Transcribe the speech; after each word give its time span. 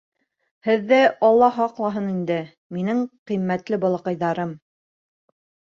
—Һеҙҙе 0.67 1.01
Алла 1.27 1.49
һаҡлаһын 1.57 2.09
инде, 2.15 2.39
минең 2.79 3.05
ҡиммәтле 3.33 3.81
балаҡайҙарым... 3.87 4.59